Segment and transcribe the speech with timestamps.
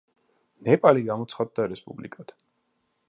[0.69, 2.35] ნეპალი გამოცხადდა რესპუბლიკად.